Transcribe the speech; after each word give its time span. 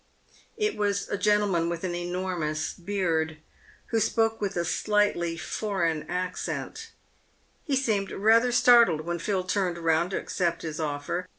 It 0.57 0.77
was 0.77 1.07
a 1.09 1.15
gentleman 1.15 1.69
with 1.69 1.83
an 1.83 1.93
enormous 1.93 2.73
beard, 2.73 3.37
who 3.89 3.99
spoke 3.99 4.41
with 4.41 4.57
a 4.57 4.61
i 4.61 4.63
PAVED 4.63 4.65
WITH 4.65 4.65
GOLD. 4.65 4.83
209 4.83 4.83
slightly 5.13 5.37
foreign 5.37 6.03
accent. 6.09 6.91
He 7.63 7.75
seemed 7.75 8.09
rather 8.11 8.51
startled 8.51 9.01
when 9.01 9.19
Phil 9.19 9.43
turned 9.43 9.77
round 9.77 10.09
to 10.09 10.19
accept 10.19 10.63
his 10.63 10.79
offer. 10.79 11.27